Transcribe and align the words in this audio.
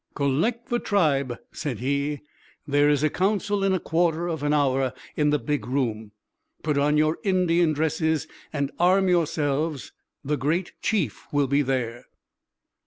"Collect 0.15 0.69
the 0.69 0.79
tribe," 0.79 1.37
said 1.51 1.77
he. 1.77 2.21
"There 2.67 2.89
is 2.89 3.03
a 3.03 3.09
Council 3.11 3.63
in 3.63 3.71
a 3.71 3.79
quarter 3.79 4.27
of 4.27 4.41
an 4.41 4.51
hour 4.51 4.93
in 5.15 5.29
the 5.29 5.37
big 5.37 5.67
room. 5.67 6.11
Put 6.63 6.75
on 6.75 6.97
your 6.97 7.19
Indian 7.23 7.73
dresses 7.73 8.27
and 8.51 8.71
arm 8.79 9.09
yourselves. 9.09 9.91
The 10.25 10.37
great 10.37 10.71
Chief 10.81 11.27
will 11.31 11.45
be 11.45 11.61
there!" 11.61 12.05